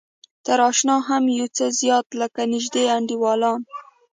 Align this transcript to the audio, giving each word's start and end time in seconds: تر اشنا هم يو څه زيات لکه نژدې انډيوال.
تر 0.45 0.59
اشنا 0.69 0.95
هم 1.09 1.23
يو 1.37 1.47
څه 1.57 1.65
زيات 1.79 2.07
لکه 2.21 2.41
نژدې 2.53 2.83
انډيوال. 2.95 3.41